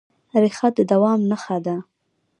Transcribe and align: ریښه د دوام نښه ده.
ریښه 0.41 0.67
د 0.77 0.79
دوام 0.91 1.19
نښه 1.29 1.57
ده. 1.65 1.75